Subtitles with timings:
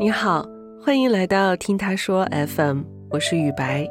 [0.00, 0.46] 你好，
[0.80, 3.84] 欢迎来到听他说 FM，我是雨白，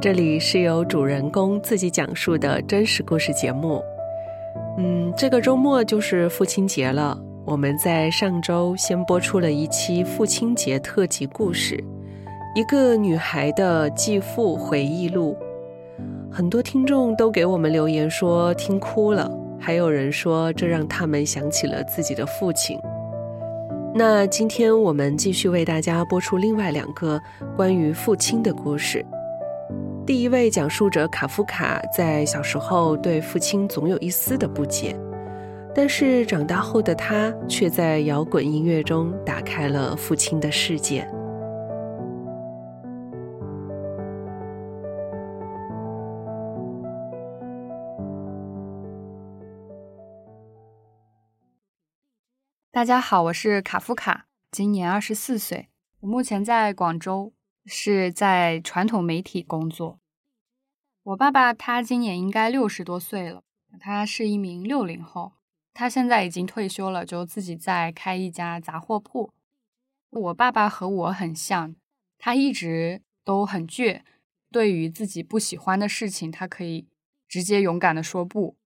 [0.00, 3.82] 这里是由主人公自己讲述的真实故事节目。
[4.78, 11.82] 嗯，这个周末就是父亲节了，我们在上周先播出了一期父亲节特辑故事，
[12.54, 15.36] 一个女孩的继父回忆录。
[16.30, 22.78] 很多听众都给我们留言说听哭了，还有人说这让他们想起了自己的父亲。
[23.94, 27.20] 那今天我们继续为大家播出另外两个
[27.54, 29.04] 关于父亲的故事。
[30.06, 34.96] 第一位讲述者卡夫卡在小时候对父亲总有一丝的不解，
[35.74, 41.06] 但是长大后的他却在摇滚音乐中打开了父亲的世界。
[52.74, 55.68] 大家好，我是卡夫卡，今年二十四岁，
[56.00, 57.34] 我目前在广州，
[57.66, 60.00] 是在传统媒体工作。
[61.02, 63.42] 我爸爸他今年应该六十多岁了，
[63.78, 65.34] 他是一名六零后，
[65.74, 69.30] 他现在已经退休了，就自己在开一家杂货铺。
[70.08, 71.76] 我爸爸和我很像，
[72.16, 74.00] 他一直都很倔，
[74.50, 76.86] 对于自己不喜欢的事情，他可以
[77.28, 78.56] 直接勇敢的说不。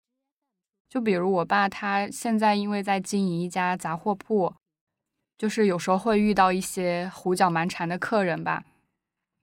[0.96, 4.54] 就比如我爸，他现在因为在经营一家杂货铺，
[5.36, 8.64] 就是有时候会遇到一些胡搅蛮缠的客人吧。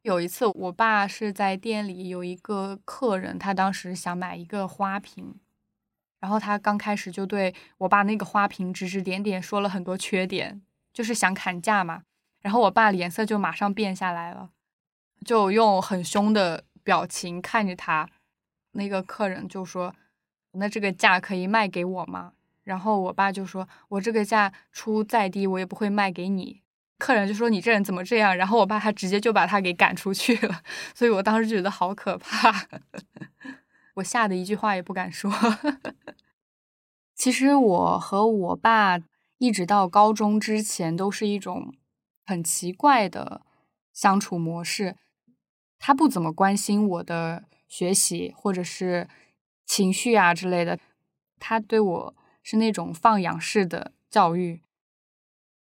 [0.01, 5.35] 有一次，我爸是在店里有一个客人，他当时想买一个花瓶，
[6.21, 10.59] 然后他刚开始就对我爸那个花瓶指指点点，说了很多缺点，
[10.91, 12.01] 就是想砍价嘛。
[12.41, 14.49] 然后我爸脸色就马上变下来了，
[15.23, 18.09] 就用很凶的表情看着他。
[18.71, 19.93] 那个客人就说。
[20.53, 22.33] 那这个价可以卖给我吗？
[22.63, 26.61] 然后我爸就说：“我这个价出再低，我也不会卖给你。”
[26.97, 30.61] 客人就说：“你这人怎么这样？”然后我爸他直接就把他给赶出去了。
[30.95, 32.67] 所以我当时就觉得好可怕，
[33.95, 35.30] 我吓得一句话也不敢说。
[37.15, 38.97] 其实我和我爸
[39.39, 41.73] 一直到高中之前都是一种
[42.25, 43.42] 很奇怪的
[43.92, 44.95] 相处模式，
[45.77, 49.09] 他不怎么关心我的学习，或者是。
[49.65, 50.77] 情绪啊之类的，
[51.39, 54.61] 他对我是那种放养式的教育。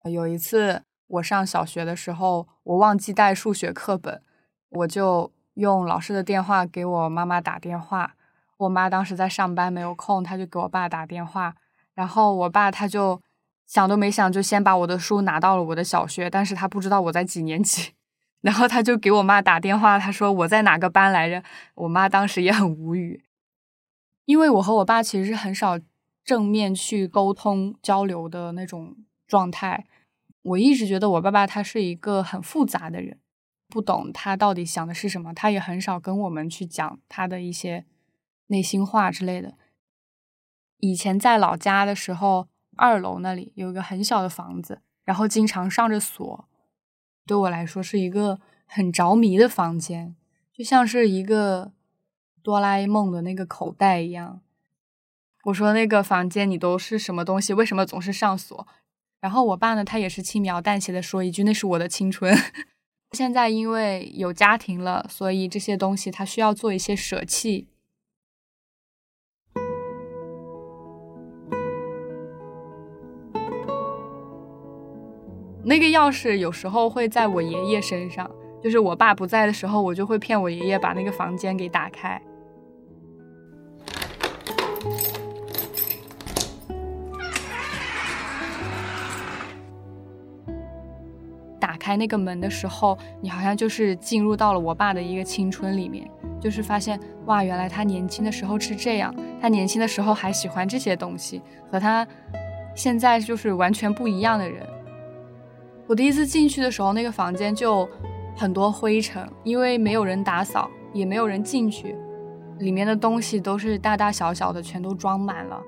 [0.05, 4.23] 有一次我上小学的时候，我忘记带数学课本，
[4.71, 8.15] 我就用老师的电话给我妈妈打电话。
[8.57, 11.55] 我妈当时在上班没有空，他就给我爸打电话。
[11.95, 13.21] 然后我爸他就
[13.67, 17.93] 想都没想，就先把我的书拿到了我的小学，但是他不知道我在几年级。
[18.41, 21.43] 然后他就给我妈打电话，他说我在哪个班来着。
[21.75, 23.23] 我妈当时也很无语。
[24.25, 25.79] 因为我和我爸其实是很少
[26.25, 29.87] 正面去沟通交流的那种状态，
[30.43, 33.19] 我一直觉得我爸爸他是一个很复杂的人，
[33.69, 37.85] 不懂他到底想的是什么，他也很少跟我们去讲他的一些
[38.47, 39.55] 内心话之类的。
[40.79, 46.49] 以前在老家的时候，二楼那里有一个很小的房子，然后经常上着锁，
[47.27, 50.15] 对我来说是一个很着迷的房间，
[50.53, 51.73] 就像是一个。
[52.43, 54.41] 哆啦 A 梦的那个口袋一样，
[55.45, 57.55] 我说那个房间你都是什么东西？
[57.55, 58.67] 为什么总是上锁？
[59.21, 62.35] 然后我爸呢，他也是轻描淡写的说一句：“那是我的青春。
[63.13, 67.69] ”现在因为有家庭了，所以这些东西他需要做一些舍弃。
[75.63, 78.31] 那个钥匙有时候会在我爷爷身上，
[78.63, 82.21] 就是我爸不在的时候，我就会骗我爷爷把那个房间给打开。
[91.91, 96.09] 开那个门的时候，你好像就是进入到了我爸的一个青春里面，
[96.41, 96.97] 就是发现
[97.27, 102.07] 哇，原来他年轻的时候是这样，他年轻的时候还喜欢这些东西，和他
[102.77, 104.65] 现在就是完全不一样的人。
[105.89, 107.89] 我第一次进去的时候，那个房间就
[108.37, 111.97] 很多灰尘，因为没有人打扫，也没有人进去。
[112.61, 115.61] 里面的东西都是大大小小的，全都装满了。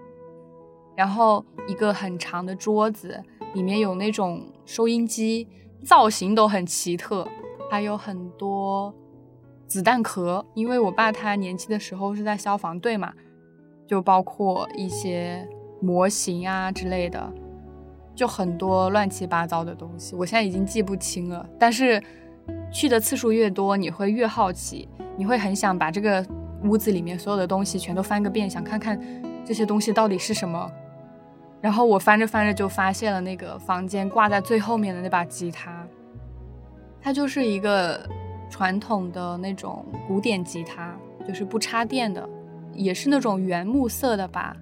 [0.94, 3.20] 然后一个很长的桌子，
[3.54, 5.48] 里面有那种收音机，
[5.84, 7.26] 造型都很奇特，
[7.70, 8.94] 还有很多
[9.66, 10.44] 子弹壳。
[10.54, 13.12] 因为我爸他年轻的时候是在消防队嘛，
[13.86, 15.48] 就包括一些
[15.80, 17.32] 模型啊之类的，
[18.14, 20.14] 就很多乱七八糟的东西。
[20.14, 22.02] 我现在已经记不清了，但是
[22.72, 26.24] 去的次数越多，你会越好奇，你会很想把这个。
[26.64, 28.96] 屋子里面所有的东西全都翻个遍，想看看
[29.44, 30.70] 这些东西到底是什么。
[31.62, 35.86] 然后我翻着翻着就发现了那个房间挂在最后面的那把吉他，
[37.00, 38.04] 它就是一个
[38.50, 40.94] 传统的那种古典吉他，
[41.26, 42.28] 就是不插电的，
[42.74, 44.56] 也是那种原木色的吧。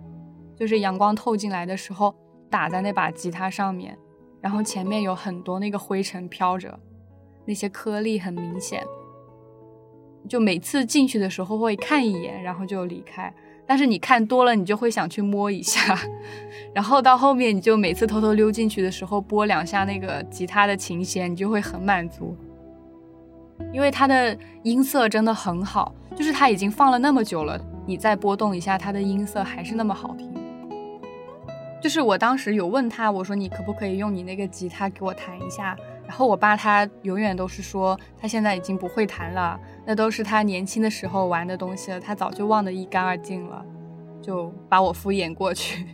[0.55, 2.14] 就是阳光透进来的时候，
[2.50, 3.97] 打在那把吉他上面，
[4.43, 6.79] 然后前面有很多那个灰尘飘着，
[7.47, 8.85] 那些颗粒很明显。
[10.29, 13.32] 就每次进去的时候会看一眼，然后就离开。
[13.70, 15.96] 但是你看多了，你就会想去摸一下。
[16.75, 22.37] 然后到后面，你就每次偷偷溜进去的时候拨两下那个吉他的琴弦，你就会很满足，
[23.72, 25.94] 因为它的音色真的很好。
[26.17, 30.28] 就是它已经放了那么久了，你再拨动一下，它的音色还是那么好听。
[31.81, 35.76] 就是我当时有问他，我说你可不可以用你那个吉他给我弹一下？
[36.11, 43.65] 然后我爸他永远都是说他现在已经不会弹了，那都是他年轻的时候玩的东西了，他早就忘得一干二净了，
[44.21, 45.87] 就把我敷衍过去。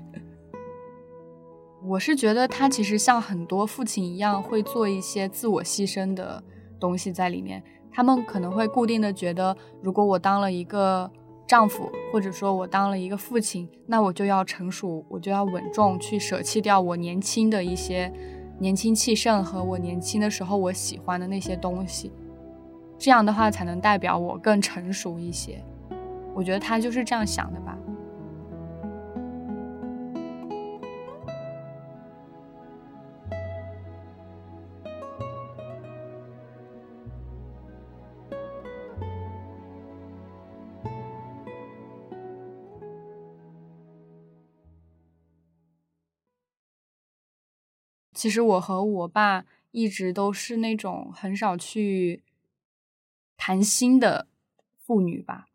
[1.85, 6.43] 我是觉得他其实像很多父亲一样，会做一些自我牺牲的
[6.81, 7.63] 东西在里面。
[7.93, 11.11] 他们可能会固定的觉得，如果我当了一个。
[11.49, 18.13] 丈夫，或者说我当了一个父亲，那我就要成熟，我就要稳重，去舍弃掉我年轻的一些
[18.59, 22.11] 年轻气盛和我年轻的时候我喜欢的那些东西，
[22.99, 25.63] 这样的话才能代表我更成熟一些。
[26.35, 27.77] 我觉得他就是这样想的吧。
[48.27, 52.25] 其实我和我爸一直都是那种很少去
[53.37, 54.27] 谈心的
[54.85, 55.47] 妇女吧。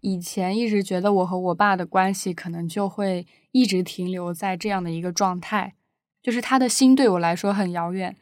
[0.00, 5.76] 以前一直觉得我和我爸的关系可能就会一直停留在这样的一个状态，
[6.22, 8.14] 就是他的心对我来说很遥远。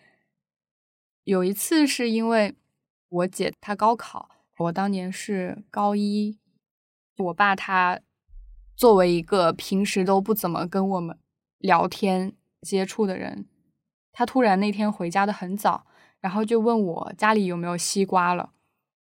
[1.24, 2.54] 有一次是因为
[3.08, 6.38] 我姐她高考，我当年是高一，
[7.18, 7.98] 我爸他
[8.76, 11.18] 作为一个平时都不怎么跟我们
[11.58, 12.36] 聊天。
[12.62, 13.46] 接触的人，
[14.18, 15.84] 他突然那天回家的很早，
[16.20, 18.48] 然后就问我家里有没有西瓜了。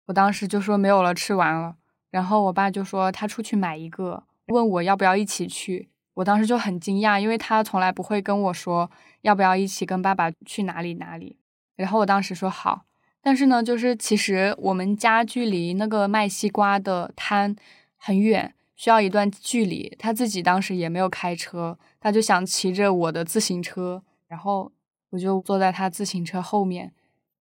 [0.08, 1.76] 我当时就说没有了，吃完了。
[2.11, 5.88] 然后我爸就说他出去买一个，问我要不要一起去。
[6.12, 8.91] 我当时就很惊讶，因为他从来不会跟我说
[9.23, 11.38] 要不要一起跟爸爸去哪里哪里。
[11.76, 12.82] 然后我当时说好，
[13.23, 17.56] 但是呢，就是其实我们家距离那个卖西瓜的摊
[17.96, 18.55] 很远。
[18.76, 24.73] 需要一段距离，他自己当时也没有开车，他就想骑着我的自行车，然后
[25.11, 26.93] 我就坐在他自行车后面，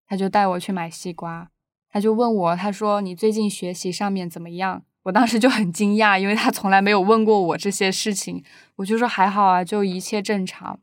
[0.07, 1.49] 他就带我去买西瓜，
[1.89, 4.83] 他就问我，他说你最近学习上面怎么样？
[5.03, 8.43] 我当时就很惊讶，因为他从来没有问过我这些事情，
[8.75, 10.79] 我就说还好啊，就一切正常，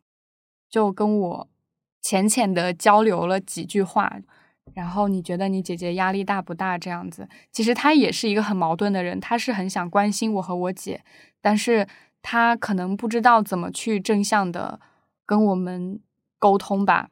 [0.70, 1.48] 就跟我
[2.00, 4.18] 浅浅的交流了几句话。
[4.74, 6.76] 然后你觉得你姐姐压力大不大？
[6.76, 11.04] 这样子，其实她也是一个很矛盾的人，她是很想关心我和我姐，
[11.40, 11.86] 但是
[12.20, 14.80] 她可能不知道怎么去正向的
[15.24, 16.00] 跟我们
[16.38, 17.10] 沟通吧。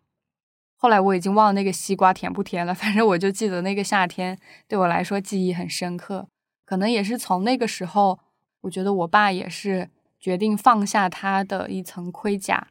[0.77, 4.39] 后来我已经忘了那个西瓜甜不甜了，反正我就记得那个夏天
[4.69, 6.29] 对我来说记忆很深刻。
[6.65, 8.19] 可能也是从那个时候，
[8.63, 12.69] 我觉得我爸也是决定放下他的一层盔甲，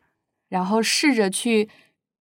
[0.50, 1.70] 然后试着去。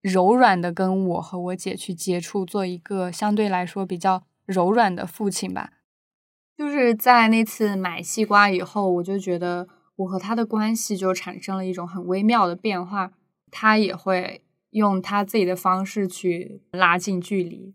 [0.03, 5.75] 柔软的跟我和我姐去接触，做一个相对来说比较柔软的父亲吧。
[6.59, 13.13] 就是在那次买西瓜以后，我就觉得我和他的关系就产生了一种很微妙的变化。
[13.53, 17.73] 他也会用他自己的方式去拉近距离。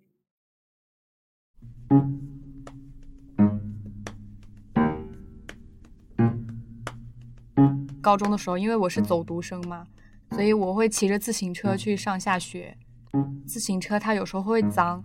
[8.02, 9.88] 高中的时候，因为我是走读生嘛。
[10.32, 12.78] 所以我会骑着自行车去上下学，
[13.46, 15.02] 自行车它有时候会脏，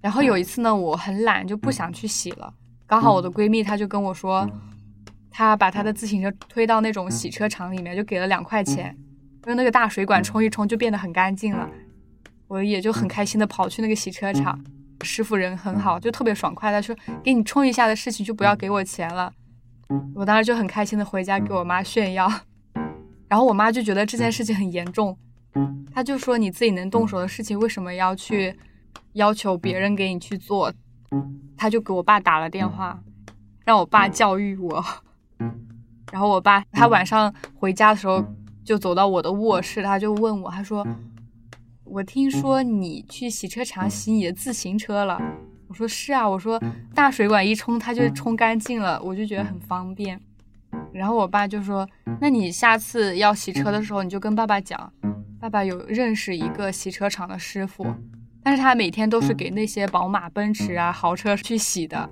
[0.00, 2.54] 然后有一次呢，我很懒就不想去洗了，
[2.86, 4.48] 刚好我的闺蜜她就跟我说，
[5.30, 8.96] 她把她的自行车推到那种洗车场里面，就给了两块钱，
[9.48, 11.68] 用那个大水管冲一冲就变得很干净了，
[12.48, 14.62] 我也就很开心的跑去那个洗车场，
[15.02, 19.32] 师傅人很好，就特别爽快，他说给你冲一下的事情就不要给我钱了，
[20.14, 22.30] 我当时就很开心的回家给我妈炫耀。
[23.26, 25.16] 然后我妈就觉得这件事情很严重，
[25.94, 28.54] 她就说你自己能动手的事情为什么要去
[29.14, 30.72] 要求别人给你去做？
[31.56, 32.98] 她就给我爸打了电话，
[33.64, 34.84] 让我爸教育我。
[36.12, 38.24] 然后我爸他晚上回家的时候
[38.68, 40.86] 就走到我的卧室，他就问我，他说
[41.84, 45.18] ：“我听说你去洗车场洗你的自行车了？”
[45.68, 46.62] 我说：“是啊。”我说
[46.94, 50.20] ：“大水管一冲，它就冲干净了，我就觉得很方便。”
[50.92, 51.88] 然后我爸就说
[52.20, 54.92] ：“那你下次要洗车的时候，你就跟爸爸讲，
[55.40, 57.86] 爸爸有认识一个洗车场的师傅，
[58.42, 62.10] 但是他每天都是给那些宝马、奔驰啊豪车去洗的。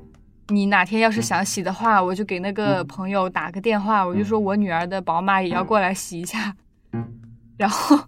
[0.49, 6.55] 你哪天要是想洗的话，我就给那个朋友打个电话，我就说我女儿的宝马也要过来洗一下。
[7.59, 7.99] 然后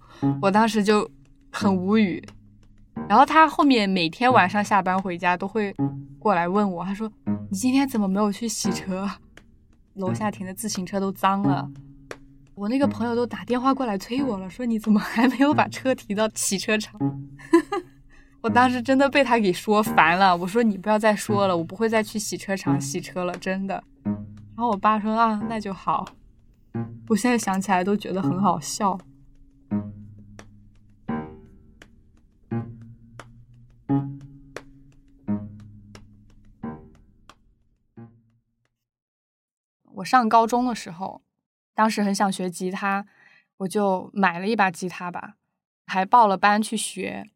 [0.40, 1.10] 我当时就
[1.50, 2.22] 很无语。
[3.08, 5.74] 然后他后面每天晚上下班回家都会
[6.18, 7.10] 过来问我，他说
[7.50, 9.08] ：“你今天怎么没有去洗车？
[9.94, 11.70] 楼下停的自行车都脏了。”
[12.54, 17.00] 我那个朋友都打电话过来催我了，说：“你怎么还没有把车提到洗车场？”
[18.40, 26.06] 我当时真的被他给说烦了，我说：“你不要再说了，我不会再去洗车场洗车了，真的。”然后我爸说：“啊，那就好。”
[27.08, 28.98] 我现在想起来都觉得很好笑。
[39.94, 41.22] 我上高中的时候，
[41.74, 43.04] 当时很想学吉他，
[43.58, 45.34] 我就买了一把吉他吧，
[45.86, 47.30] 还报了班去学，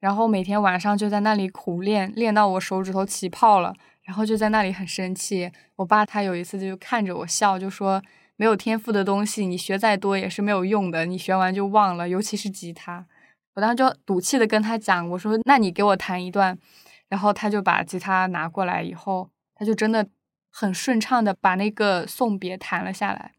[0.00, 5.50] 然后每天晚上就在那里苦练，练到我手指头起泡了，然后就在那里很生气。
[5.76, 8.02] 我爸他有一次就看着我笑，就说
[8.36, 13.06] ：“没有天赋的东西，你学再多也是没有用的，你学完就忘了，尤其是吉他。”
[13.54, 16.58] 我当时就赌气的跟他讲，我说：“那你给我弹一段。”
[17.08, 20.06] 然后他就把吉他拿过来以后，他就真的。
[20.50, 23.32] 很顺畅的把那个送别弹了下来。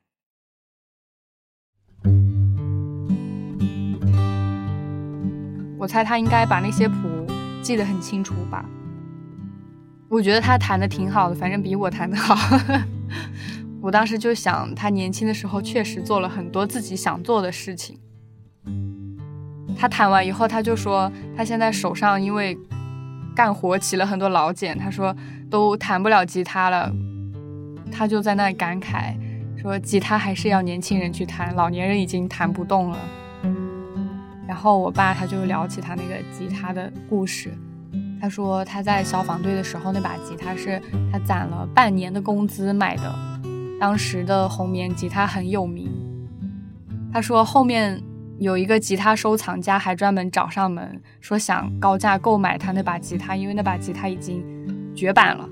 [5.80, 7.26] 我猜他应该把那些谱
[7.62, 8.66] 记得很清楚吧。
[10.10, 12.36] 我觉得他弹的挺好的，反正比我弹的好。
[13.82, 17.98] 我当时就想，他年轻的时候确实做了很多自己想做的事情。
[19.78, 22.58] 他弹完以后，他就说他现在手上因为
[23.34, 25.16] 干活起了很多老茧，他说
[25.50, 26.92] 都弹不了吉他了。
[27.90, 29.16] 他就在那感慨
[29.56, 32.98] 说：“吉他还是要年轻人去弹，老年人已经弹不动了。”
[34.50, 37.54] 然后我爸他就聊起他那个吉他的故事。
[38.20, 43.16] 他说他在消防队的时候，那把吉他是他攒了半年的工资买的。
[43.80, 45.88] 当时的红棉吉他很有名。
[47.14, 48.02] 他说后面
[48.40, 54.44] 有一个吉他收藏家还专门找上门，说想高价购买他那把吉他，因为那把吉他已经
[54.96, 55.48] 绝版了。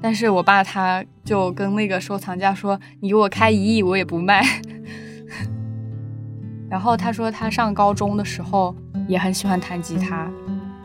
[0.00, 4.44] 但是我爸他就跟那个收藏家说：“你给我开一亿，我也不卖。”
[6.68, 8.74] 然后他说他上高中的时候
[9.06, 10.30] 也很喜欢弹吉他，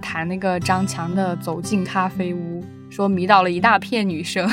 [0.01, 4.49] 弹那个张强的《走进咖啡屋》，说迷倒了一大片女生。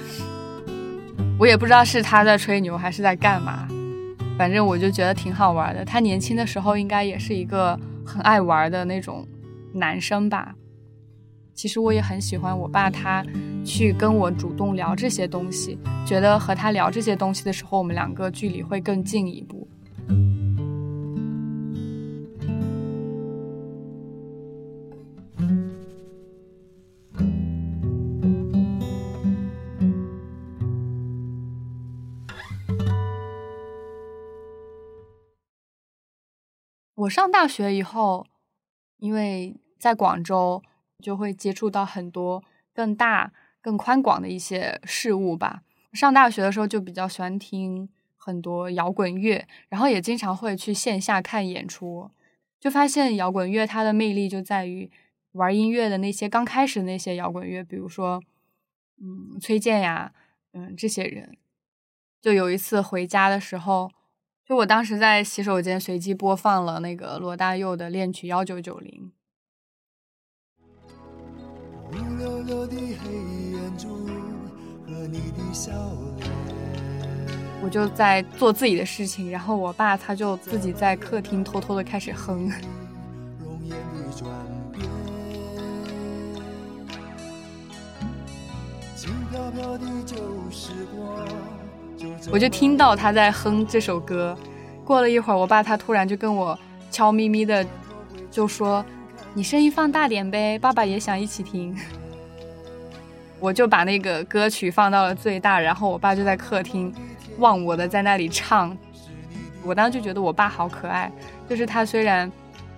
[1.38, 3.66] 我也不知道是他在吹牛还是在干嘛，
[4.38, 5.84] 反正我就觉得挺好玩的。
[5.84, 9.26] 他年轻的时候应该也是一个很爱玩的那种
[9.72, 10.54] 男生吧。
[11.54, 13.22] 其实我也很喜欢我爸，他
[13.64, 19.59] 去跟我主动聊这些东西，觉得和他聊这些东西的时候，我们两个距离会更近一步。
[37.00, 38.26] 我上大学以后，
[38.98, 40.62] 因为在广州。
[41.02, 45.62] 就会接触到很多更大、更宽广的一些事物吧。
[45.94, 47.88] 上大学的时候就比较喜欢听
[48.18, 52.10] 很多摇滚乐，然后也经常会去线下看演出。
[52.60, 54.90] 就发现摇滚乐它的魅力就在于
[55.32, 58.22] 玩音乐的那些刚开始那些摇滚乐，比如说
[59.00, 60.12] 嗯崔健呀，
[60.52, 61.34] 嗯这些人。
[62.20, 63.90] 就有一次回家的时候，
[64.50, 69.12] 就我当时在洗手间随机播放了那个罗大佑的《恋曲幺九九零》。
[77.62, 82.50] 我就在做自己的事情，然后我爸他就自己在客厅偷偷的开始哼。
[89.30, 90.16] 飘飘的旧
[90.50, 91.24] 时光
[92.30, 94.36] 我就听到他在哼这首歌。
[94.84, 96.58] 过了一会儿，我爸他突然就跟我
[96.90, 97.64] 悄咪咪的
[98.30, 98.84] 就说。
[99.32, 101.72] 你声音放大点呗，爸爸也想一起听。
[103.38, 106.92] 我就把那个歌曲放到了最大，然后我爸就在客厅
[107.38, 108.76] 忘我的在那里唱。
[109.62, 111.08] 我当时就觉得我爸好可爱，
[111.48, 112.30] 就是他虽然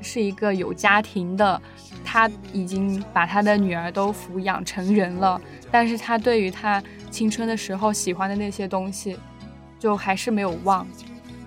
[0.02, 1.58] 是一个有家庭的，
[2.04, 9.16] 他已经把他的女儿都抚养成人了，但是他对于他青春的时候喜欢的那些东西，
[9.78, 10.84] 就还是没有忘。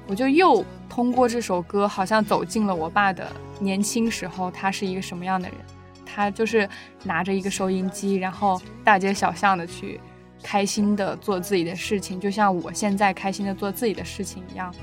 [0.07, 3.27] 我就又通过这首歌，好像走进了我爸的。
[3.59, 5.57] 年轻时候他是一个什么样的人？
[6.05, 6.69] 他就是
[7.03, 9.99] 拿着一个收音机，然后大街小巷的去
[10.43, 14.73] 开心的做自己的事情，就像我现在开心的做自己的事情一样。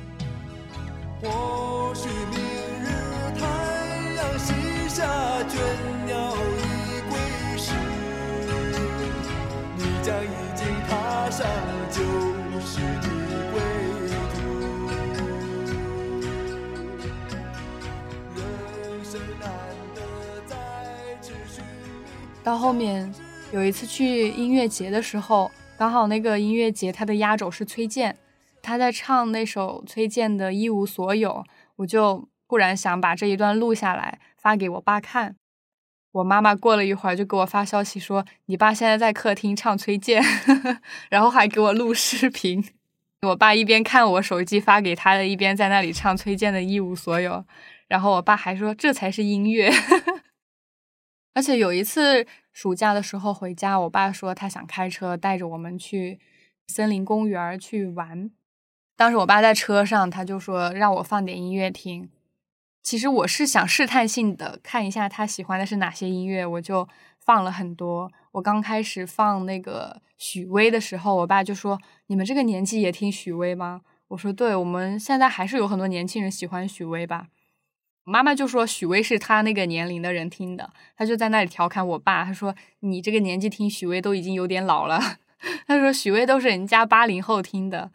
[1.23, 2.41] 或许明
[2.83, 2.89] 日
[3.39, 3.47] 太
[4.17, 4.53] 阳西
[4.89, 5.07] 下
[5.45, 5.57] 倦
[6.07, 7.73] 鸟已归时，
[9.77, 10.52] 你将已
[10.89, 11.47] 踏上
[11.91, 12.03] 就
[12.61, 13.07] 是你
[13.53, 13.55] 归
[14.33, 14.35] 途。
[18.37, 18.41] 人
[19.05, 19.49] 生难
[19.95, 19.99] 得
[20.47, 20.55] 再
[21.21, 21.89] 次寻觅。
[22.43, 23.12] 到后面
[23.53, 28.17] 有一次去音乐节的时候，刚好那个音乐节他的压轴是崔健，
[28.61, 31.31] 他在唱那首崔健的《一无所有》，
[31.77, 35.37] 我就忽然想把这一段录下来发给我爸看。
[36.12, 40.23] 我妈妈过了一会儿就给我发消息说：“你爸现在在客厅唱崔健，
[41.11, 42.62] 然后还给我录视频。”
[43.23, 47.33] 我爸一边看我手机发给他的，一边在那里唱崔健的《一无所有》。
[47.88, 49.71] 然后我爸还说：“这才是音乐。
[51.35, 56.19] ”而且有一次暑假的时候回家，我爸说他想开车带着我们去
[56.66, 58.31] 森林公园去玩。
[58.97, 62.11] 当时我爸在车上，他就说让我放点音乐听。
[62.83, 66.89] 其实我是想试探性的看一下他喜欢的是哪些音乐，我就
[67.21, 68.11] 放了很多。
[68.33, 77.29] 我刚开始放那个许巍的时候，我爸就说：“你们这个年纪也听许巍吗？”我说：“对，我们现在还是有很多年轻人喜欢许巍吧。”
[78.05, 85.01] 妈妈就说许巍是他那个年龄的人听的，他就在那里调侃我爸，他说：“你这个年纪听许巍都已经有点老了。
[85.69, 87.93] ”他说：“许巍都是人家八零后听的。”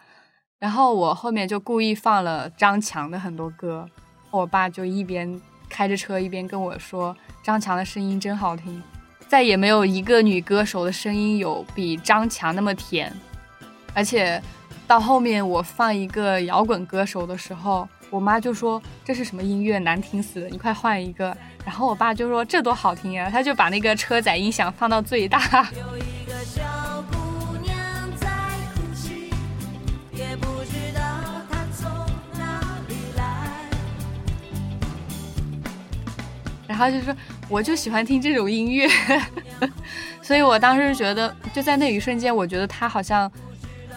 [0.60, 3.90] 然后我后面就故意放了张强的很多歌。
[4.38, 8.82] 我爸就一边开着车一边跟我说：“张强的声音真好听，
[9.28, 13.12] 再也没有一个女歌手的声音有比张强那么甜。”
[13.96, 14.40] 而且
[14.86, 25.40] 到后面我放一个摇滚歌手的时候，我妈就说：“这是什么音乐，难听死了，你快换一个。”然后我爸就说：“这多好听呀！”他就把那个车载音响放到最大。
[25.74, 26.34] 有一个
[36.78, 37.16] 然后就说
[37.50, 38.88] 我就喜欢听这种音乐，
[40.22, 43.32] 所以我当时觉得，就在那一瞬间，我觉得他好像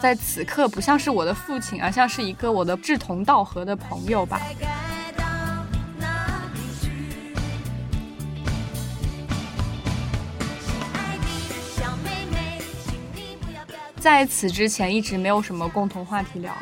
[0.01, 4.40] 在此刻不像是我的父亲，而像是一个我的志同道合的朋友吧。
[13.99, 16.57] 在此之前一直没有什么共同话题聊，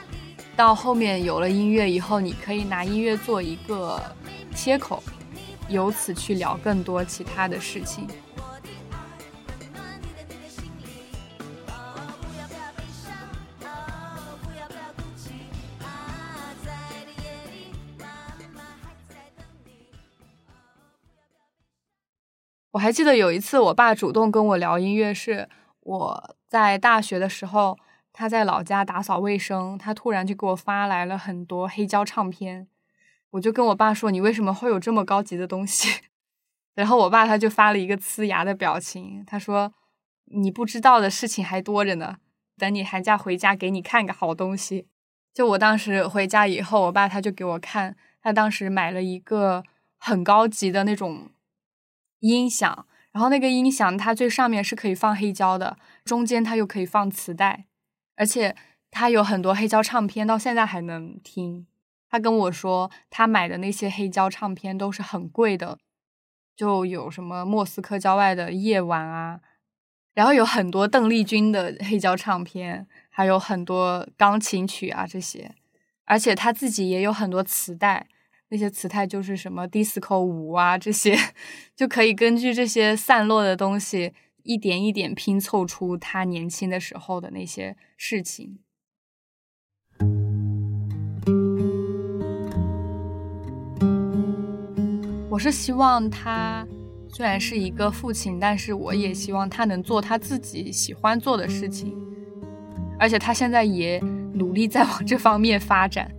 [0.57, 4.03] 到后面有了音乐以后，你可以拿音乐做一个
[4.53, 5.01] 切口，
[5.69, 8.07] 由此去聊更多其他的事情。
[22.71, 25.49] 我还记得有一次，我爸主动跟我聊音乐，是
[25.81, 27.77] 我在大学的时候，
[28.13, 32.69] 他在老家打扫卫生，他突然就给我发来了很多黑胶唱片，
[33.31, 36.01] 我就跟我爸说：“你为什么会有这么高级的东西？”
[36.75, 39.75] 然后我爸他就发了一个呲牙的表情，他说
[40.33, 42.19] ：“你不知道的事情还多着呢，
[42.57, 44.87] 等你寒假回家给你看个好东西。”
[45.35, 49.63] 就我当时回家以后，我爸他就给我看，他当时买了一个
[49.99, 51.31] 很高级的那种
[52.21, 57.67] 音响，然后那个音响它最上面是可以放黑胶的，中间它又可以放磁带，
[58.17, 58.57] 而且
[58.91, 61.67] 它有很多黑胶唱片，到现在还能听。
[62.11, 65.79] 他跟我说，他买的那些黑胶唱片都是很贵的，
[66.57, 69.41] 就有什么莫斯科郊外的夜晚啊，
[70.15, 75.55] 然后有很多邓丽君的黑胶唱片，还有很多钢琴曲啊这些，
[76.07, 78.09] 而且他自己也有很多磁带，
[78.49, 81.17] 那些磁带就是什么 disco 舞啊这些，
[81.77, 88.61] 就可以根据这些散落的东西，一点一点拼凑出他年轻的时候的那些事情。
[95.39, 96.67] 我是希望他
[97.13, 101.97] 虽然是一个父亲，但是我也希望他能做他自己喜欢做的事情，
[102.99, 104.03] 而且他现在也
[104.35, 106.11] 努力在往这方面发展。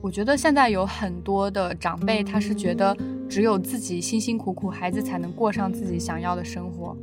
[0.00, 2.96] 我觉得现在有很多的长辈，他是觉得
[3.28, 6.96] 只有自己辛辛苦苦，孩子才能过上自己想要的生活。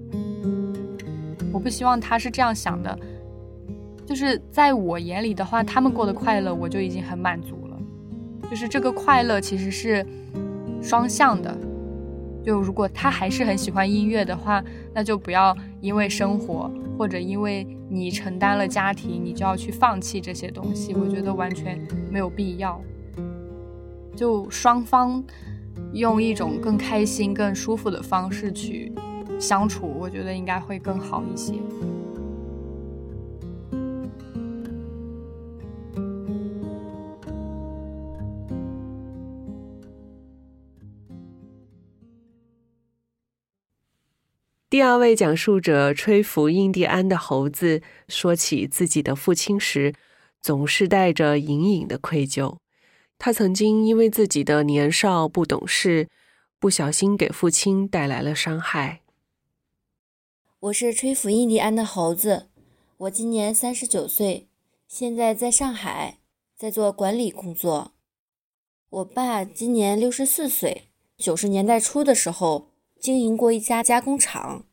[1.52, 2.97] 我不希望他是这样想的，
[4.06, 7.78] 就是在我眼里的话，他们过得快乐，我就已经很满足了。
[8.50, 10.06] 就是这个快乐其实是
[10.82, 11.56] 双向的。
[12.44, 14.63] 就如果他还是很喜欢音乐的话，
[14.94, 20.96] 那就不要因为生活或者因为你承担了家庭，你就要去放弃这些东西。
[20.96, 22.82] 我觉得完全没有必要。
[24.15, 25.24] 就双方
[25.94, 28.91] 用一种更开心、更舒服的方式去
[29.39, 31.54] 相处，我觉得应该会更好一些。
[44.72, 49.94] 第二位讲述者吹拂印第安的猴子说起自己的父亲时，
[50.42, 52.56] 总是带着隐隐的愧疚。
[53.18, 56.08] 他曾经因为自己的年少不懂事，
[56.58, 59.02] 不小心给父亲带来了伤害。
[60.62, 62.48] 我是吹拂印第安的猴子，
[62.96, 64.48] 我今年三十九岁，
[64.88, 66.20] 现在在上海，
[66.56, 67.92] 在做管理工作。
[68.90, 70.84] 我爸今年六十四岁，
[71.18, 72.71] 九十年代初的时候
[73.02, 74.64] 经营过一家加工厂，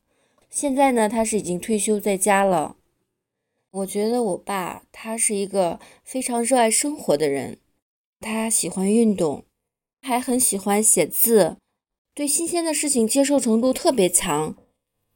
[0.51, 2.77] 现在呢，他是已经退休在家了。
[3.71, 7.57] 我觉得我爸他是一个非常热爱生活的人，
[8.21, 9.47] 他喜欢运动，
[10.03, 11.57] 还很喜欢写字，
[12.15, 14.55] 对新鲜的事情接受程度特别强。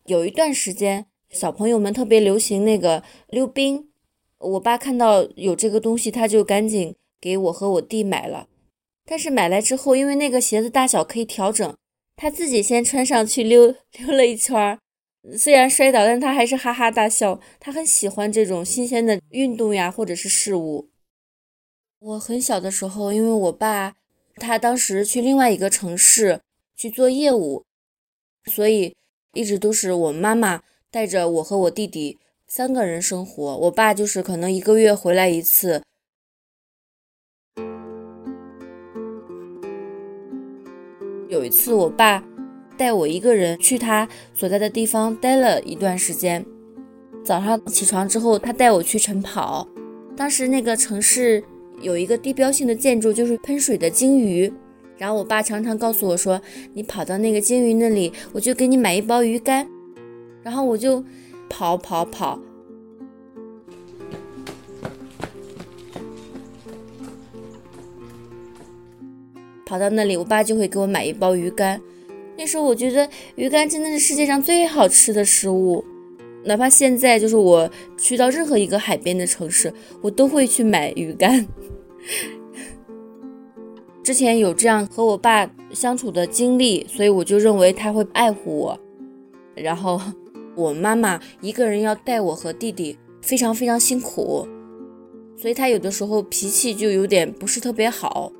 [0.07, 3.91] 有一段时间，小朋友们特别流行那个溜冰，
[4.39, 8.49] 我爸看到有这个东西，他就赶紧给我和我弟买了。
[9.05, 11.77] 但是买来之后，因为那个鞋子大小可以调整，
[12.17, 14.79] 他自己先穿上去溜 溜了一圈儿，
[15.37, 17.41] 虽然摔倒，但他还是哈哈大笑。
[17.59, 20.91] 他很喜欢这种新鲜的运动呀，或者是事物。
[21.99, 23.95] 我很小的时候，因为我爸
[24.37, 26.41] 他当时去另外一个城市
[26.77, 27.65] 去做业务，
[28.45, 28.95] 所以。
[29.35, 35.83] 一直都是我妈妈带着我和我弟弟三个人生活，我爸就是可能一个月回来一次。
[41.33, 42.23] 有一次，我爸
[42.77, 46.45] 带我一个人去他所在的地方待了一段时间。
[47.25, 49.67] 早上起床之后，他带我去晨跑。
[50.15, 51.43] 当时那个城市
[51.81, 54.53] 有一个地标性的建筑，就是喷水的鲸鱼。
[54.99, 56.39] 然后我爸常常告诉我说
[56.75, 59.67] ：“你跑到那个鲸鱼那里，我就给你买一包鱼干。”
[60.45, 61.03] 然后我就
[61.49, 62.39] 跑跑跑，
[69.73, 71.81] 跑到那里，我爸就会给我买一包鱼干。
[72.37, 75.83] 那时候我觉得鱼干真的是世界上最好吃的食物，
[76.45, 81.49] 哪怕现在就是我去到任何一个海边的城市，我都会去买鱼干。
[84.03, 88.79] 之前有这样和我爸相处的经历，所以我就认为他会爱护我。
[89.55, 89.99] 然后
[90.55, 94.47] 我妈妈一个人要带我和弟弟，非常非常辛苦，
[95.35, 98.31] 所以他有的时候脾气就有点不是特别好。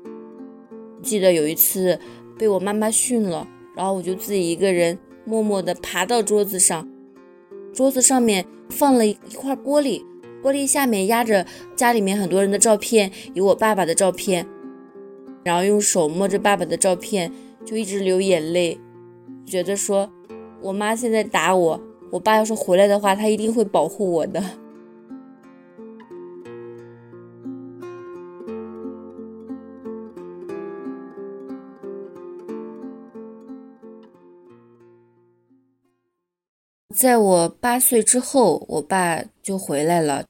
[1.03, 1.99] 记得有一次
[2.39, 6.89] 被我妈妈训了，然后我就自己一个人默默地爬到桌子上，
[7.73, 10.01] 桌子上面放了一块玻璃，
[10.41, 14.47] 玻璃下面压着家里面很多人的照片，有我爸爸的照片。
[15.43, 17.29] 然后用手摸着爸爸的照片，
[17.65, 18.79] 就一直流眼泪，
[19.45, 20.09] 觉得说，
[20.61, 24.41] 我妈现在打我，我爸要是回来的话，他一定会保护我的。
[37.03, 40.23] 在我八岁之后，我爸就回来了。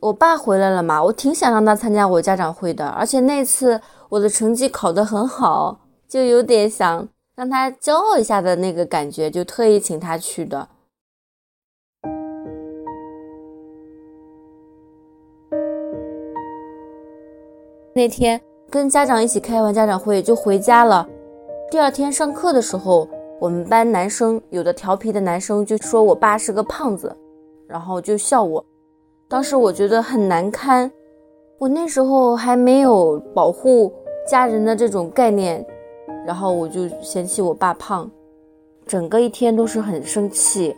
[0.00, 3.78] 我爸回来了嘛，我挺想让他参加我家长会的，而且那次。
[4.08, 10.68] 我的成绩考得很好，就有点想让他骄傲一下的那个感觉，就特意请他去的。
[17.94, 21.06] 那天跟家长一起开完家长会就回家了。
[21.70, 23.08] 第二天上课的时候，
[23.42, 27.12] 我们班男生有的调皮的男生就说我爸是个胖子，
[27.66, 28.64] 然后就笑我。
[29.28, 30.88] 当时我觉得很难堪，
[31.58, 33.92] 我那时候还没有保护。
[34.28, 35.66] 家人的这种概念，
[36.24, 38.08] 然后我就嫌弃我爸胖，
[38.86, 40.76] 整个一天都是很生气，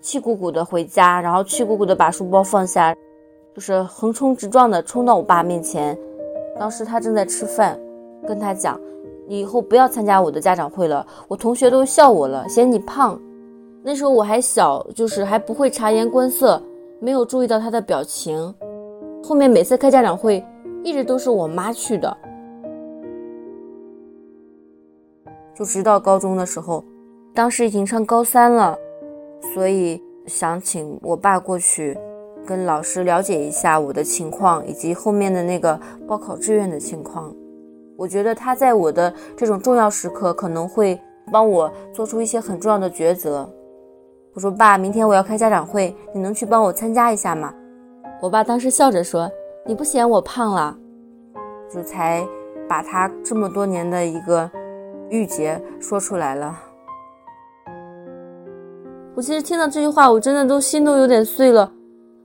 [0.00, 2.92] 气鼓鼓的回家，然后气鼓鼓的把书包放下，
[3.54, 5.96] 就是横冲直撞的冲到我爸面前。
[6.58, 7.78] 当时他正在吃饭，
[8.26, 8.80] 跟他讲
[9.26, 13.20] ：“你以后不要参加我的家长会了，我同学都笑我了，嫌你胖。”
[13.86, 16.62] 那时候我还小，就是还不会察言观色，
[17.00, 18.54] 没有注意到他的表情。
[19.22, 20.42] 后面每次开家长会，
[20.82, 22.16] 一直都是我妈去的。
[25.54, 26.82] 就直到高中的时候，
[27.34, 28.76] 当时已经上高三了，
[29.54, 31.96] 所以想请我爸过去，
[32.46, 37.34] 跟老师了解一下我的情况以及后面的那个报考志愿的情况。
[37.96, 41.00] 我觉得他在我的这种重要时刻可能会
[41.32, 43.48] 帮我做出一些很重要的抉择。
[44.34, 47.54] 我说爸，明天我要开家长会，你能去帮我参加一下吗？
[48.20, 49.30] 我爸当时笑着说
[49.64, 50.76] ：“你不嫌我胖了？”
[51.72, 52.26] 就才
[52.68, 54.50] 把他这么多年的一个。
[55.10, 56.58] 郁结说出来了，
[59.14, 61.70] 我其实听到这句话，我真的都心都有点碎了。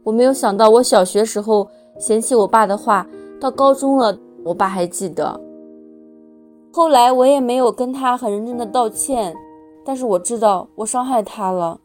[0.02, 3.06] 我没有想到，我小学时候嫌弃我爸的话，
[3.40, 5.40] 到高中了，我爸还记得。
[6.72, 9.36] 后来我也没有跟他很认真的道歉，
[9.84, 11.80] 但是我知道我伤害他了，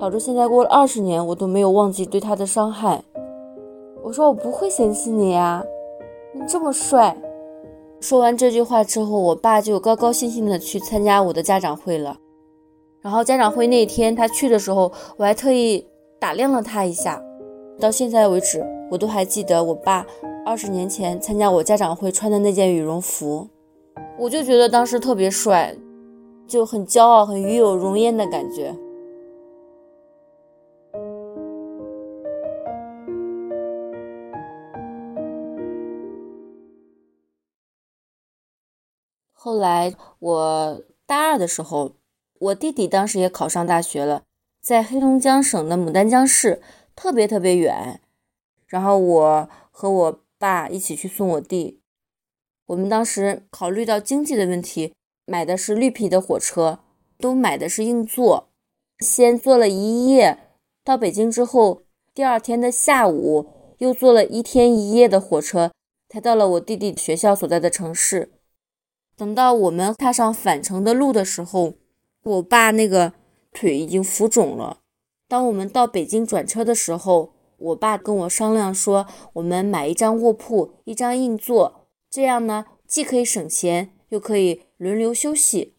[0.00, 3.02] 导致现在过了二十年，我都没有忘记对他的伤害。
[4.02, 5.62] 我说我不会嫌弃你呀，
[6.34, 7.16] 你这么帅。
[8.00, 12.16] 说完这句话之后，我爸就高高兴兴的去参加我的家长会了。
[13.00, 15.86] 然后家长会那天他去的时候，我还特意
[16.18, 17.22] 打量了他一下。
[17.78, 20.06] 到现在为止，我都还记得我爸
[20.44, 23.46] 二十年前参加我家长会穿的那件羽绒服，
[24.22, 25.76] 我就觉得当时特别帅，
[26.46, 28.72] 就很骄傲、很与有荣焉的感觉。
[39.32, 41.96] 后来我大二的时候，
[42.38, 44.22] 我弟弟当时也考上大学了，
[44.60, 46.62] 在黑龙江省的牡丹江市，
[46.94, 48.00] 特别特别远。
[48.68, 51.81] 然后我和我爸一起去送我弟。
[52.72, 54.94] 我们当时考虑到经济的问题，
[55.26, 56.80] 买的是绿皮的火车，
[57.18, 58.48] 都买的是硬座。
[58.98, 60.38] 先坐了一夜，
[60.82, 61.82] 到北京之后，
[62.14, 65.70] 第二天的下午又坐了一天一夜的火车，
[66.08, 68.32] 才到了我弟弟学校所在的城市。
[69.16, 71.74] 等到我们踏上返程的路的时候，
[72.22, 73.12] 我爸那个
[73.52, 74.78] 腿已经浮肿了。
[75.28, 81.81] 当我们到北京转车的时候，我爸跟我商量说，我们买一张卧铺，一张硬座，
[82.12, 85.76] 这样呢，既可以省钱，又可以轮流休息。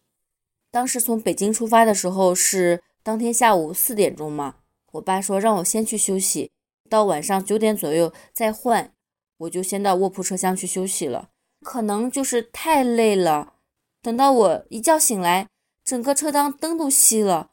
[0.71, 4.55] 当时从北京出发的时候是当天下午四点钟嘛，
[4.93, 6.49] 我爸说让我先去休息，
[6.89, 8.91] 到晚上九点左右再换，
[9.37, 11.29] 我就先到卧铺车厢去休息了。
[11.61, 13.53] 可能就是太累了，
[14.01, 15.47] 等到我一觉醒来，
[15.85, 17.51] 整个车厢灯都熄了，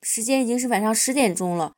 [0.00, 1.74] 时间已经是晚上十点钟了。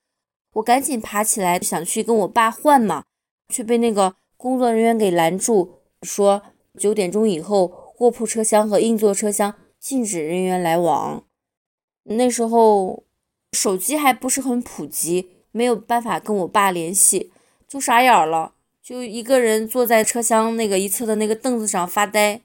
[0.53, 3.03] 我赶紧爬起来想去跟我爸换嘛，
[3.49, 6.43] 却被那个工作人员给拦住，说
[6.79, 11.25] 九点钟以后卧铺车厢和硬座车厢禁止人员来往。
[12.05, 13.05] 那时候
[13.53, 17.33] 手机还不是很普及，没有办法跟我爸联系，
[17.67, 18.53] 就傻眼了。
[18.83, 22.43] 就一个人坐在车厢那个一侧的那个凳子上发呆。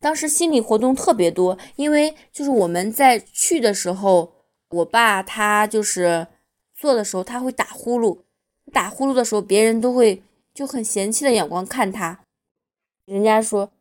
[0.00, 4.32] 当时心理活动特别多，因为就是我们在去的时候，
[4.70, 6.26] 我爸他就是
[6.74, 8.22] 坐的时候他会打呼噜，
[8.72, 10.22] 打呼噜的时候别人都会
[10.52, 12.24] 就很嫌弃的眼光看他。
[13.10, 13.72] 人家说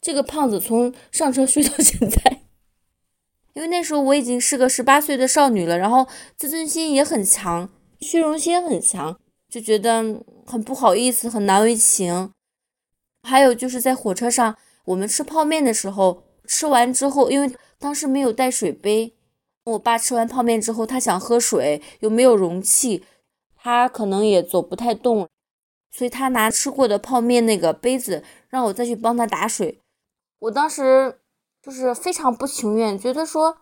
[0.00, 2.42] 这个胖子从上车睡到现在，
[3.54, 7.68] 因为那时候我已经是个十八岁的少女了，然后自尊心也很强，
[8.00, 9.18] 虚荣心很强。
[9.48, 12.30] 就觉得很不好意思，很难为情。
[13.22, 19.12] 还有就是在火车上，我们吃泡面的时候，吃完之后，因为当时没有带水杯，
[19.64, 23.04] 我爸吃完泡面之后，他想喝水，又没有容器，
[23.54, 25.28] 他可能也走不太动，
[25.92, 29.80] 所以他拿吃过的泡面那个杯子，让我再去帮他打水。
[30.38, 31.20] 我当时
[31.62, 33.58] 就是非常不情愿，觉得说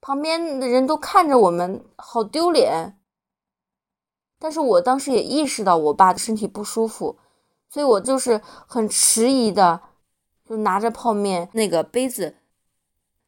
[0.00, 2.98] 旁边的人都看着我们，好丢脸。
[4.38, 7.18] 但是我当时也意识到我爸的身体不舒服，
[7.68, 9.80] 所以我就是很迟疑的，
[10.48, 12.36] 就拿着泡面那个杯子，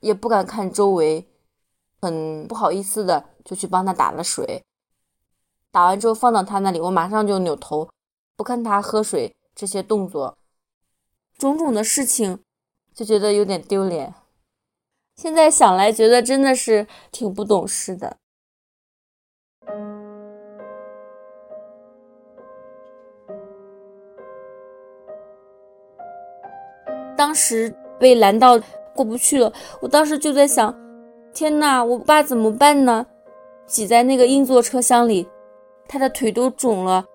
[0.00, 1.28] 也不敢看周围，
[2.00, 4.64] 很不好意思的就去帮他打了水。
[5.70, 7.88] 打完之后放到他那里，我马上就扭头
[8.36, 10.36] 不看他喝水这些动作，
[11.38, 12.40] 种种的事情
[12.92, 14.14] 就觉得有点丢脸。
[15.16, 18.16] 现在想来，觉得真的是挺不懂事的。
[27.16, 28.60] 当时被拦到
[28.92, 30.76] 过不去了，我当时就在想，
[31.32, 33.06] 天呐，我爸怎么办呢？
[33.66, 35.28] 挤在那个硬座车厢里，
[35.88, 37.06] 他的腿都肿了，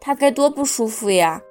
[0.00, 1.42] 他该多不舒服呀！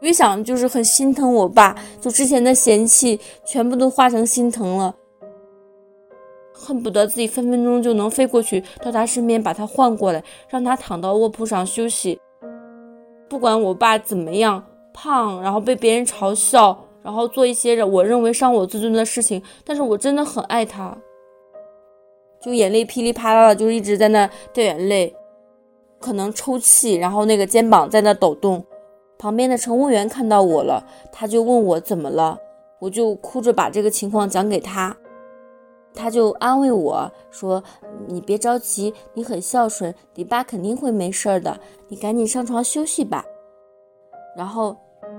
[0.00, 4.94] 越想就是很心疼我爸，就之前的嫌弃全部都化成心疼了，
[6.52, 12.20] 恨不得自己分分钟就能飞过去到他身边，把他换过来，让他躺到卧铺上休息。
[13.28, 16.82] 不管我爸怎么样胖，然后被别人嘲笑。
[17.02, 20.98] 然后做一些我认为伤我自尊的事情，但是我真的很爱他，
[22.40, 25.15] 就眼泪噼里啪啦的，就是一直在那掉眼泪，
[26.06, 28.64] 可能抽泣，然后那个肩膀在那抖动。
[29.18, 32.38] 旁边的乘务员看到我了，他就问我怎么了，
[32.78, 34.96] 我就哭着把这个情况讲给他，
[35.92, 37.60] 他就安慰我说
[38.06, 43.24] ：“你别着急，你很孝顺，你爸肯定会没事的，你赶紧上床休息吧。”
[44.38, 44.76] 然后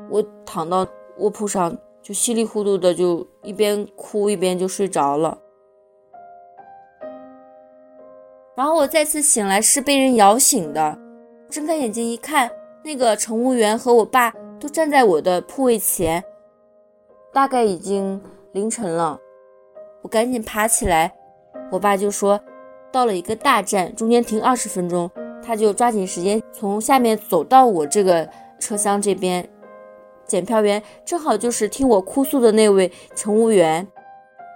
[0.09, 0.87] 我躺到。
[1.19, 5.35] 卧铺上就稀里糊涂的就一边哭一边就睡着了，
[8.57, 10.97] 然后我再次醒来是被人摇醒的，
[11.47, 12.49] 睁开眼睛一看，
[12.83, 16.23] 那个乘务员和我爸都站在我的铺位前，
[17.31, 18.19] 大概已经
[18.53, 19.19] 凌晨了，
[20.01, 21.13] 我赶紧爬起来
[21.71, 22.39] 我爸就说，
[22.91, 25.07] 到了一个大站，中间停二十分钟，
[25.45, 29.47] 他就抓紧时间从下面走到我这个车厢这边。
[30.25, 33.87] 检票员正好就是听我哭诉的那位乘务员，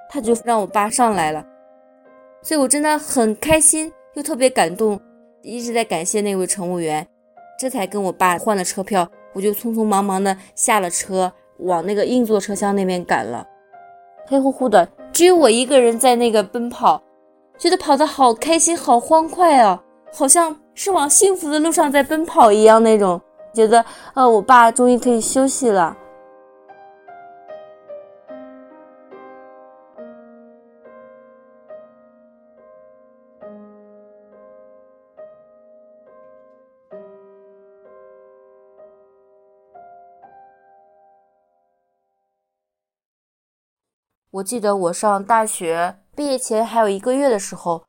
[0.09, 1.45] 他就让我爸上来了，
[2.41, 4.99] 所以我真的很开心，又特别感动，
[5.43, 7.06] 一直在感谢那位乘务员，
[7.60, 13.45] 这才跟我爸换了车票，我就匆匆忙忙的下了车，往那个硬座车厢那边赶了。
[14.27, 17.01] 黑乎乎的，只有我一个人在那个奔跑，
[17.58, 23.21] 觉得跑得好开心，好欢快啊，好像是往幸福的路上在奔跑一样那种。
[23.54, 25.95] 觉得，呃，我爸终于可以休息了。
[44.32, 47.84] 我记得我上大学毕业前还有一个月的时候，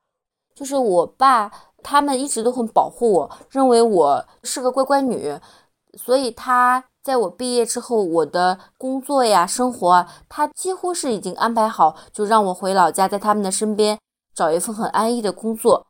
[0.55, 1.51] 就是我爸
[1.85, 5.39] 他们一直都很保护我，认为我是个乖乖女，
[5.95, 13.97] 所以他在我毕业之后，我的工作呀、生活，他几乎是已经安排好，就让我回老家，在他们的身边
[14.35, 15.87] 找一份很安逸的工作。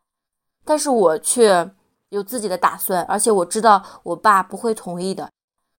[0.64, 1.70] 但是我却
[2.10, 5.30] 有自己的打算，而且我知道我爸不会同意的，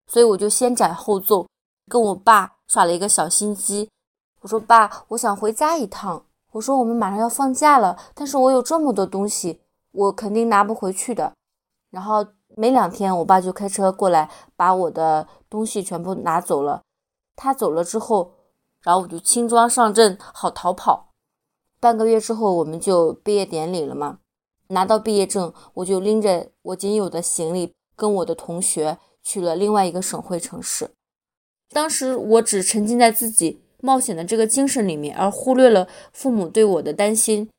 [0.08, 1.48] 所以我就先斩后奏，
[1.88, 3.90] 跟我爸耍了一个小心机。
[4.44, 6.26] 我说爸，我想回家一趟。
[6.52, 11.34] 我说我们马上要放假了，但是我有这么多东西，我肯定拿不回去的。
[11.90, 12.26] 然后
[12.58, 16.82] 没两天，我爸就开车过来，把我的东西全部拿走了。
[17.38, 18.34] 他走了之后，
[18.84, 21.14] 然后我就轻装上阵，好逃跑。
[21.80, 24.20] 半个月之后，我们就毕业典礼了嘛。
[24.68, 30.92] 拿到毕业证，我就拎着我仅有的行李，跟我的同学去了另外一个省会城市。
[31.70, 33.63] 当时我只沉浸在自己。
[33.84, 37.50] 冒险的这个精神里面，而忽略了父母对我的担心。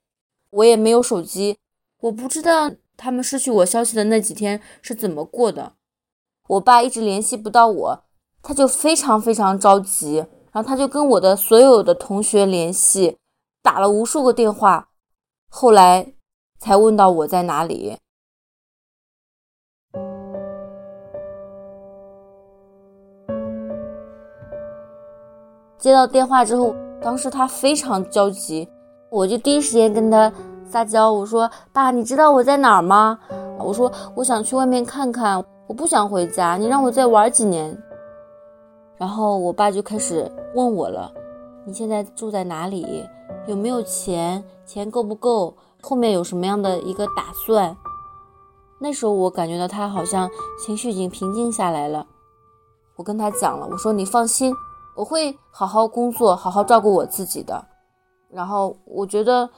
[0.48, 1.58] 我也没有手机，
[2.00, 5.74] 我不知道他们失去我消息的那几天是怎么过的。
[6.48, 8.04] 我爸一直联系不到我，
[8.42, 13.18] 他就非常非常着急，然后他就跟我的所有的同学联系，
[13.62, 14.88] 打了无数个电话，
[15.50, 16.14] 后来
[16.58, 17.98] 才问到我在哪里。
[25.84, 28.66] 接到电话之后，当时他非常焦急，
[29.10, 30.32] 我就第一时间跟他
[30.66, 33.18] 撒娇，我说：“爸，你知道我在哪儿吗？”
[33.60, 37.78] 我说：“我想去外面看看，我不想回家，你让我再玩几年。”
[38.96, 41.12] 然后我爸就开始问我了
[41.66, 43.04] ：“你现在住在哪里？
[43.46, 44.42] 有没有钱？
[44.64, 45.54] 钱够不够？
[45.82, 47.76] 后面有什么样的一个打算？”
[48.80, 52.06] 那时候我感觉到他好像情绪已经平静下来了，
[52.96, 54.50] 我跟他讲了，我说：“你放心。”
[54.94, 57.64] 我会好好工作，好好照顾我自己的。
[58.30, 59.48] 然后我觉得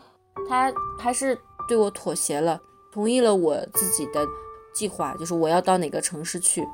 [0.49, 2.61] 他还是对我妥协了，
[2.93, 4.27] 同意了我自己的
[4.75, 6.67] 计划，就是我要到哪个城市去。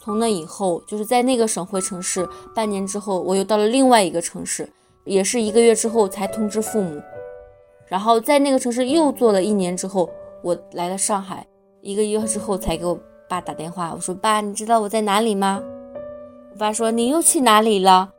[0.00, 4.72] 从那以后，就是在那个省会城市，半年之后，我又到了另外一个城市，
[5.04, 7.02] 也是一个月之后才通知父母。
[7.86, 10.08] 然后在那个城市又做了一年之后，
[10.42, 11.46] 我来了上海，
[11.80, 15.62] 一个月之后才给我爸打电话，我说爸，你知道我在哪里吗？
[16.58, 18.10] 爸说：“你又去哪里了？”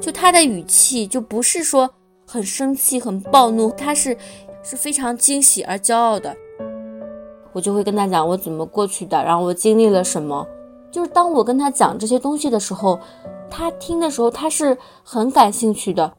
[0.00, 1.90] 就他的语气就不是说
[2.26, 4.16] 很生气、很暴怒，他是
[4.62, 6.34] 是非常惊喜而骄傲的。
[7.52, 10.46] 我就会跟他讲我怎么过去的，然后我经历了什么。
[10.90, 12.98] 就是当我跟他讲这些东西的时候，
[13.50, 16.12] 他听的时候他是很感兴趣的。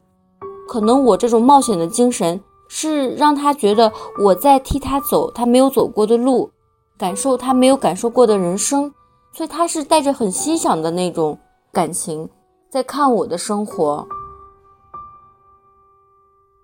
[0.67, 6.51] 可能我这种冒险的精神是让他觉得我在替他走他没有走过的路，
[6.97, 8.93] 感受他没有感受过的人生。
[9.34, 11.38] 所以他是带着很欣赏的那种
[11.72, 12.30] 感情，
[12.70, 14.08] 在看我的生活。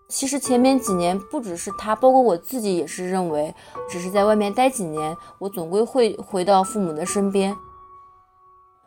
[0.10, 3.54] 其实前面几年不只是他，包括我自己也是认为，
[3.90, 7.56] 只是在外面待几年，我总归会回到父母的身边。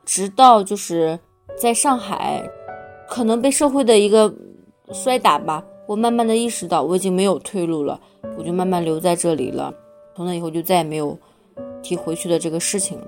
[0.04, 1.18] 直到就是
[1.58, 2.50] 在上海，
[3.08, 4.34] 可能被社会的一个
[4.92, 8.00] 摔打吧，我慢慢的意识到我已经没有退路了，
[8.38, 9.72] 我就慢慢留在这里了。
[10.16, 11.18] 从那以后就再也没有
[11.82, 12.98] 提回去的这个事情。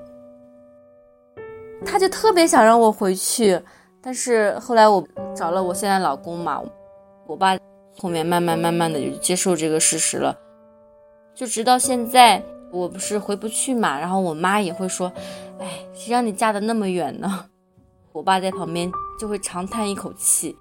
[1.85, 3.61] 他就特别想让我回去，
[4.01, 6.63] 但是后来我找了我现在老公嘛，
[7.27, 7.57] 我爸
[7.99, 10.37] 后面慢慢慢慢的就接受这个事实了，
[11.35, 15.13] 就直到现在我不是回不去嘛，然后我妈也会说，
[15.59, 17.47] 哎，谁让你嫁的那么远呢？
[18.13, 20.57] 我爸在旁边就会长叹一口气，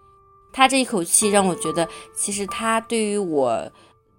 [0.54, 3.72] 他这一口气让我觉得，其实他对于我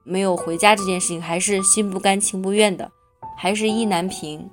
[0.05, 2.91] 没有回家这件事情还是心不甘情不愿的，
[3.37, 4.51] 还是意难平。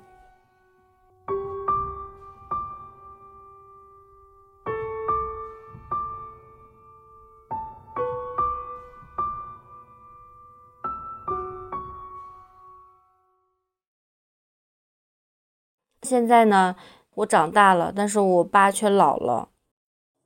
[16.10, 16.74] 现在呢，
[17.14, 19.50] 我长大了，但是我爸却老了。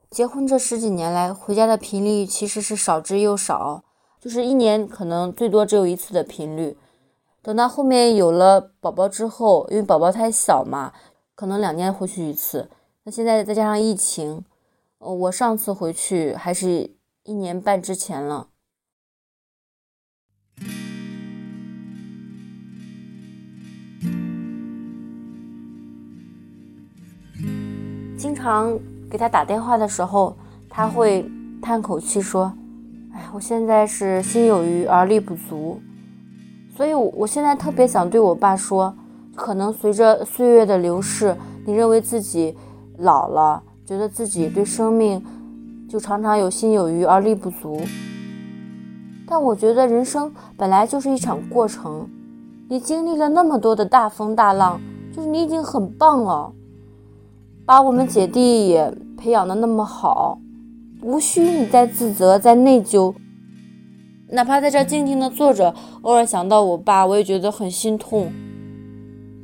[0.09, 3.85] 结婚这十几年来，回家的频率其实是少之又少，
[4.19, 6.79] 就是一年可能最多只有一次的频率。
[7.43, 10.95] 等到后面有了宝宝之后，因为宝宝太小嘛，
[11.35, 12.71] 可能两年回去一次。
[13.03, 14.43] 那现在再加上疫情，
[15.01, 18.49] 呃，我上次回去还是一年半之前了。
[28.35, 28.77] 经常
[29.09, 30.37] 给他打电话的时候，
[30.69, 31.25] 他会
[31.63, 32.53] 叹口气说
[33.15, 35.81] ：“哎，我现在是心有余而力不足。”
[36.77, 38.93] 所以，我我现在特别想对我爸说，
[39.37, 42.57] 可能随着岁月的流逝，你认为自己
[42.99, 45.25] 老了，觉得自己对生命
[45.89, 47.81] 就常常有心有余而力不足。
[49.29, 52.09] 但我觉得人生本来就是一场过程，
[52.69, 54.81] 你经历了那么多的大风大浪，
[55.15, 56.53] 就是你已经很棒了。
[57.67, 60.39] 把我们姐弟也培养的那么好，
[61.01, 63.15] 无需你再自责、再内疚。
[64.29, 68.31] 哪怕在这静静的坐着，偶尔想到我爸，我也觉得很心痛。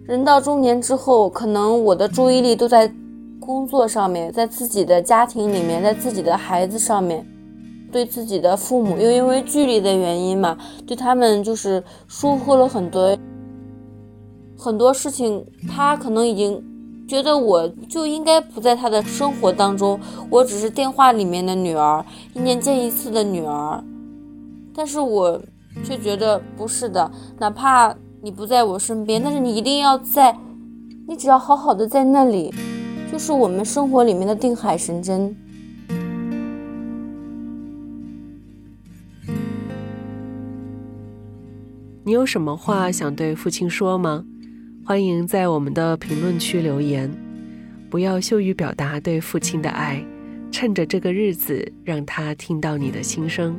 [0.05, 2.93] 人到中年之后，可能我的注意力都在
[3.39, 7.25] 工作上面，在自己的家庭里面，在自己的孩子上面，
[7.91, 13.17] 对自己的父母，又因为距离的原因嘛，对他们就是疏忽了很多
[14.59, 15.43] 很多事情。
[15.69, 16.63] 他可能已经
[17.11, 19.99] 觉得我就应该不在他的生活当中，
[20.31, 23.83] 我只是电话里面的女儿，一年见一次的女儿。
[24.73, 25.43] 但是我
[25.83, 27.93] 却觉得不是的，哪怕
[28.23, 30.39] 你不在我身边，但是你一定要在，
[31.09, 32.55] 你只要好好的在那里，
[33.11, 35.35] 就是我们生活里面的定海神针。
[42.05, 44.25] 你有什么话想对父亲说吗？
[44.91, 47.09] 欢迎在我们的评论区留言。
[47.89, 50.05] 不要羞于表达对父亲的爱，
[50.51, 53.57] 趁着这个日子，让他听到你的心声。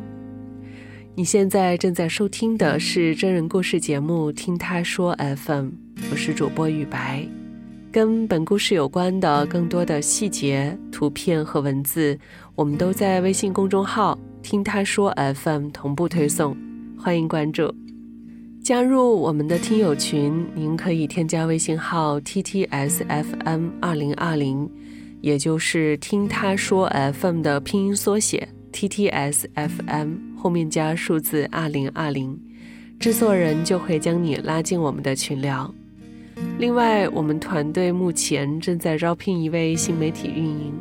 [1.15, 5.67] 你现在正在收听的是真人故事节目《听他说 FM》，
[6.11, 7.25] 我是主播雨白。
[7.93, 12.19] 跟本故事有关的更多的细节、图片和文字，
[12.55, 16.57] 我们都在微信公众号“听他说 FM” 同步推送，
[16.99, 17.73] 欢迎关注。
[18.71, 24.65] 加入我们的听友群，您可以添加微信号 ttsfm 二零二零，
[25.19, 32.39] 也就是听他说 FM 的拼音缩写 ttsfm 后面加数字二零二零，
[32.97, 35.69] 制作人就会将你拉进我们的群聊。
[36.57, 40.73] 另外，我们团队目前正在招聘一位新媒体运营，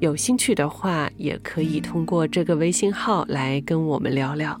[0.00, 4.60] 有兴趣的话，也可以通过这个微信号来跟我们聊聊。